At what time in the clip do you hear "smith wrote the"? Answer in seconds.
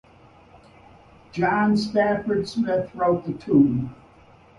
2.49-3.33